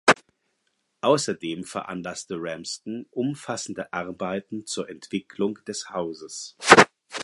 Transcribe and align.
Außerdem 1.01 1.63
veranlasste 1.63 2.37
Ramsden 2.39 3.05
umfassende 3.11 3.93
Arbeiten 3.93 4.65
zur 4.65 4.89
Entwicklung 4.89 5.59
des 5.67 5.91
Hauses. 5.91 6.57